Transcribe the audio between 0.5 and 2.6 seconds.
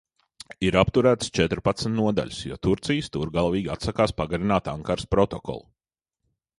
Ir apturētas četrpadsmit nodaļas, jo